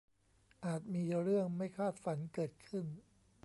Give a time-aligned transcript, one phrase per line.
[0.65, 2.85] อาจมีเรื่องไม่คาดฝันเกิดขึ้น